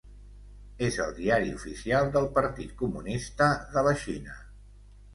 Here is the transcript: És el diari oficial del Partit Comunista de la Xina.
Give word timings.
És 0.87 0.97
el 1.03 1.13
diari 1.17 1.53
oficial 1.59 2.11
del 2.17 2.27
Partit 2.41 2.75
Comunista 2.83 3.55
de 3.77 3.89
la 3.91 3.99
Xina. 4.09 4.45